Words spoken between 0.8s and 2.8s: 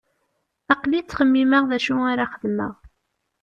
ttxemmimeɣ d acu ara xedmeɣ.